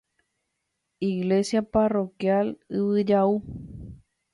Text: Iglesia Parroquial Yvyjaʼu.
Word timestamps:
Iglesia 1.11 1.61
Parroquial 1.73 2.47
Yvyjaʼu. 2.79 3.35